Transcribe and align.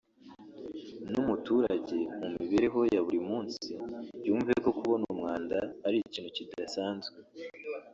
n’umuturage 1.11 1.97
mu 2.19 2.27
mibereho 2.35 2.79
ye 2.83 2.91
ya 2.97 3.03
buri 3.05 3.19
munsi 3.29 3.69
yumve 4.25 4.53
ko 4.63 4.69
kubona 4.79 5.03
umwanda 5.13 5.57
ari 5.87 5.97
ikintu 6.05 6.29
kidasanzwe 6.37 7.17